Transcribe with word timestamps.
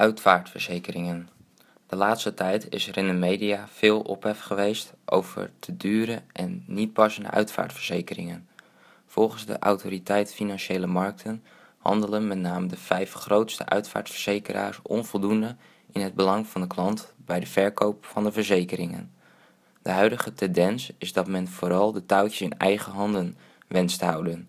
Uitvaartverzekeringen. 0.00 1.28
De 1.86 1.96
laatste 1.96 2.34
tijd 2.34 2.66
is 2.74 2.88
er 2.88 2.96
in 2.96 3.06
de 3.06 3.12
media 3.12 3.68
veel 3.72 4.00
ophef 4.00 4.40
geweest 4.40 4.92
over 5.04 5.50
te 5.58 5.76
dure 5.76 6.22
en 6.32 6.64
niet 6.66 6.92
passende 6.92 7.30
uitvaartverzekeringen. 7.30 8.48
Volgens 9.06 9.46
de 9.46 9.58
Autoriteit 9.58 10.34
Financiële 10.34 10.86
Markten 10.86 11.44
handelen 11.78 12.26
met 12.26 12.38
name 12.38 12.66
de 12.66 12.76
vijf 12.76 13.12
grootste 13.12 13.66
uitvaartverzekeraars 13.66 14.78
onvoldoende 14.82 15.56
in 15.92 16.00
het 16.00 16.14
belang 16.14 16.46
van 16.46 16.60
de 16.60 16.66
klant 16.66 17.12
bij 17.16 17.40
de 17.40 17.46
verkoop 17.46 18.04
van 18.04 18.24
de 18.24 18.32
verzekeringen. 18.32 19.12
De 19.82 19.90
huidige 19.90 20.32
tendens 20.32 20.92
is 20.98 21.12
dat 21.12 21.26
men 21.26 21.48
vooral 21.48 21.92
de 21.92 22.06
touwtjes 22.06 22.40
in 22.40 22.58
eigen 22.58 22.92
handen 22.92 23.36
wenst 23.66 23.98
te 23.98 24.04
houden. 24.04 24.48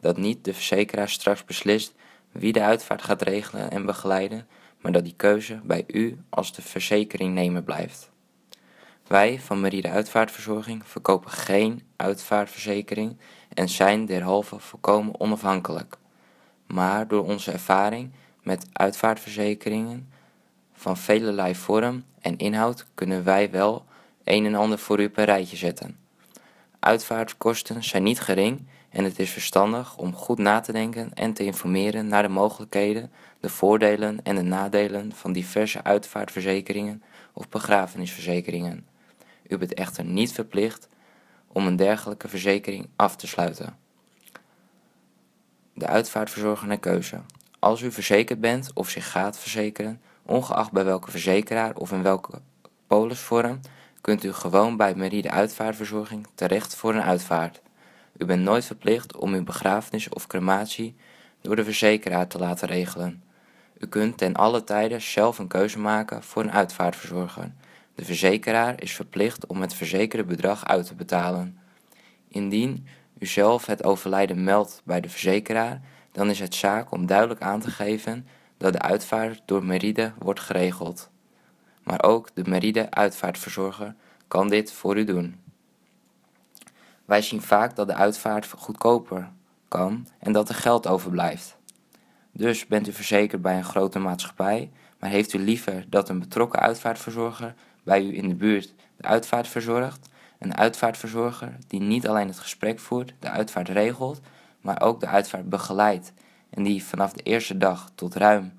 Dat 0.00 0.16
niet 0.16 0.44
de 0.44 0.54
verzekeraar 0.54 1.08
straks 1.08 1.44
beslist 1.44 1.94
wie 2.32 2.52
de 2.52 2.62
uitvaart 2.62 3.02
gaat 3.02 3.22
regelen 3.22 3.70
en 3.70 3.86
begeleiden, 3.86 4.46
maar 4.80 4.92
dat 4.92 5.04
die 5.04 5.14
keuze 5.16 5.60
bij 5.64 5.84
u 5.86 6.18
als 6.28 6.52
de 6.52 6.62
verzekeringnemer 6.62 7.62
blijft. 7.62 8.10
Wij 9.06 9.40
van 9.40 9.60
Meride 9.60 9.90
Uitvaartverzorging 9.90 10.86
verkopen 10.86 11.30
geen 11.30 11.82
uitvaartverzekering 11.96 13.16
en 13.54 13.68
zijn 13.68 14.06
derhalve 14.06 14.58
volkomen 14.58 15.20
onafhankelijk. 15.20 15.96
Maar 16.66 17.08
door 17.08 17.24
onze 17.24 17.52
ervaring 17.52 18.10
met 18.42 18.66
uitvaartverzekeringen 18.72 20.08
van 20.72 20.96
velelei 20.96 21.54
vorm 21.54 22.04
en 22.20 22.36
inhoud 22.36 22.86
kunnen 22.94 23.24
wij 23.24 23.50
wel 23.50 23.84
een 24.24 24.46
en 24.46 24.54
ander 24.54 24.78
voor 24.78 25.00
u 25.00 25.04
op 25.04 25.16
een 25.16 25.24
rijtje 25.24 25.56
zetten. 25.56 26.05
Uitvaartkosten 26.86 27.84
zijn 27.84 28.02
niet 28.02 28.20
gering 28.20 28.66
en 28.90 29.04
het 29.04 29.18
is 29.18 29.30
verstandig 29.30 29.96
om 29.96 30.14
goed 30.14 30.38
na 30.38 30.60
te 30.60 30.72
denken 30.72 31.14
en 31.14 31.32
te 31.32 31.44
informeren 31.44 32.06
naar 32.06 32.22
de 32.22 32.28
mogelijkheden, 32.28 33.12
de 33.40 33.48
voordelen 33.48 34.22
en 34.22 34.34
de 34.34 34.42
nadelen 34.42 35.12
van 35.12 35.32
diverse 35.32 35.82
uitvaartverzekeringen 35.82 37.02
of 37.32 37.48
begrafenisverzekeringen. 37.48 38.86
U 39.48 39.58
bent 39.58 39.74
echter 39.74 40.04
niet 40.04 40.32
verplicht 40.32 40.88
om 41.46 41.66
een 41.66 41.76
dergelijke 41.76 42.28
verzekering 42.28 42.88
af 42.96 43.16
te 43.16 43.26
sluiten. 43.26 43.76
De 45.74 45.86
uitvaartverzorger 45.86 46.68
naar 46.68 46.78
keuze. 46.78 47.20
Als 47.58 47.82
u 47.82 47.92
verzekerd 47.92 48.40
bent 48.40 48.70
of 48.74 48.88
zich 48.88 49.10
gaat 49.10 49.38
verzekeren, 49.38 50.00
ongeacht 50.22 50.72
bij 50.72 50.84
welke 50.84 51.10
verzekeraar 51.10 51.76
of 51.76 51.92
in 51.92 52.02
welke 52.02 52.40
polisvorm, 52.86 53.60
kunt 54.06 54.24
u 54.24 54.32
gewoon 54.32 54.76
bij 54.76 54.94
Meride 54.94 55.30
Uitvaartverzorging 55.30 56.26
terecht 56.34 56.74
voor 56.74 56.94
een 56.94 57.02
uitvaart. 57.02 57.60
U 58.16 58.24
bent 58.24 58.42
nooit 58.42 58.64
verplicht 58.64 59.16
om 59.16 59.34
uw 59.34 59.44
begrafenis 59.44 60.08
of 60.08 60.26
crematie 60.26 60.96
door 61.40 61.56
de 61.56 61.64
verzekeraar 61.64 62.26
te 62.26 62.38
laten 62.38 62.68
regelen. 62.68 63.22
U 63.78 63.86
kunt 63.86 64.18
ten 64.18 64.34
alle 64.34 64.64
tijde 64.64 64.98
zelf 64.98 65.38
een 65.38 65.46
keuze 65.46 65.78
maken 65.78 66.22
voor 66.22 66.42
een 66.42 66.52
uitvaartverzorger. 66.52 67.52
De 67.94 68.04
verzekeraar 68.04 68.82
is 68.82 68.92
verplicht 68.92 69.46
om 69.46 69.60
het 69.60 69.74
verzekerde 69.74 70.24
bedrag 70.24 70.64
uit 70.64 70.86
te 70.86 70.94
betalen. 70.94 71.58
Indien 72.28 72.86
u 73.18 73.26
zelf 73.26 73.66
het 73.66 73.84
overlijden 73.84 74.44
meldt 74.44 74.82
bij 74.84 75.00
de 75.00 75.08
verzekeraar, 75.08 75.80
dan 76.12 76.30
is 76.30 76.38
het 76.38 76.54
zaak 76.54 76.90
om 76.90 77.06
duidelijk 77.06 77.40
aan 77.40 77.60
te 77.60 77.70
geven 77.70 78.26
dat 78.56 78.72
de 78.72 78.80
uitvaart 78.80 79.42
door 79.44 79.64
Meride 79.64 80.12
wordt 80.18 80.40
geregeld. 80.40 81.10
Maar 81.86 82.02
ook 82.02 82.28
de 82.34 82.42
Meride 82.46 82.90
uitvaartverzorger 82.90 83.94
kan 84.28 84.48
dit 84.48 84.72
voor 84.72 84.96
u 84.96 85.04
doen. 85.04 85.40
Wij 87.04 87.22
zien 87.22 87.42
vaak 87.42 87.76
dat 87.76 87.86
de 87.86 87.94
uitvaart 87.94 88.50
goedkoper 88.50 89.30
kan 89.68 90.08
en 90.18 90.32
dat 90.32 90.48
er 90.48 90.54
geld 90.54 90.86
overblijft. 90.86 91.56
Dus 92.32 92.66
bent 92.66 92.88
u 92.88 92.92
verzekerd 92.92 93.42
bij 93.42 93.56
een 93.56 93.64
grote 93.64 93.98
maatschappij, 93.98 94.70
maar 94.98 95.10
heeft 95.10 95.32
u 95.32 95.38
liever 95.38 95.84
dat 95.88 96.08
een 96.08 96.18
betrokken 96.18 96.60
uitvaartverzorger 96.60 97.54
bij 97.82 98.04
u 98.04 98.16
in 98.16 98.28
de 98.28 98.34
buurt 98.34 98.74
de 98.96 99.08
uitvaart 99.08 99.48
verzorgt? 99.48 100.08
Een 100.38 100.56
uitvaartverzorger 100.56 101.56
die 101.66 101.80
niet 101.80 102.08
alleen 102.08 102.28
het 102.28 102.38
gesprek 102.38 102.80
voert, 102.80 103.14
de 103.18 103.30
uitvaart 103.30 103.68
regelt, 103.68 104.20
maar 104.60 104.82
ook 104.82 105.00
de 105.00 105.06
uitvaart 105.06 105.48
begeleidt 105.48 106.12
en 106.50 106.62
die 106.62 106.84
vanaf 106.84 107.12
de 107.12 107.22
eerste 107.22 107.56
dag 107.56 107.90
tot 107.94 108.14
ruim 108.14 108.52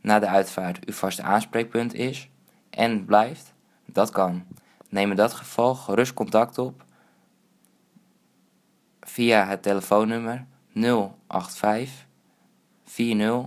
na 0.00 0.18
de 0.18 0.28
uitvaart 0.28 0.84
uw 0.86 0.92
vaste 0.92 1.22
aanspreekpunt 1.22 1.94
is 1.94 2.28
en 2.74 3.04
blijft? 3.04 3.54
Dat 3.86 4.10
kan. 4.10 4.44
Neem 4.88 5.10
in 5.10 5.16
dat 5.16 5.32
geval 5.32 5.74
gerust 5.74 6.14
contact 6.14 6.58
op 6.58 6.84
via 9.00 9.46
het 9.46 9.62
telefoonnummer 9.62 10.46
085 10.72 12.06
40 12.84 13.46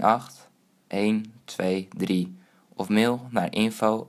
18 0.00 1.32
123 1.46 2.28
of 2.74 2.88
mail 2.88 3.26
naar 3.30 3.52
info 3.52 4.06